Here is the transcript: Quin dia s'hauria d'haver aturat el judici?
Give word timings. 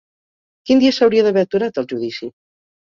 Quin 0.69 0.81
dia 0.85 0.95
s'hauria 0.99 1.27
d'haver 1.29 1.45
aturat 1.49 1.79
el 1.85 1.91
judici? 1.95 2.35